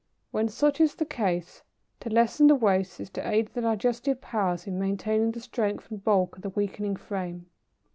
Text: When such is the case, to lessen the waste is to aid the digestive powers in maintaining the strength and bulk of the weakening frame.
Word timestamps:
When 0.31 0.49
such 0.49 0.81
is 0.81 0.95
the 0.95 1.05
case, 1.05 1.61
to 1.99 2.09
lessen 2.09 2.47
the 2.47 2.55
waste 2.55 2.99
is 2.99 3.11
to 3.11 3.27
aid 3.29 3.49
the 3.49 3.61
digestive 3.61 4.19
powers 4.19 4.65
in 4.65 4.79
maintaining 4.79 5.29
the 5.29 5.41
strength 5.41 5.91
and 5.91 6.03
bulk 6.03 6.37
of 6.37 6.41
the 6.41 6.49
weakening 6.49 6.95
frame. 6.95 7.45